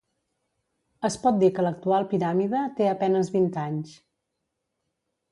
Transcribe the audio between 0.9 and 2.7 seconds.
Es pot dir que l'actual piràmide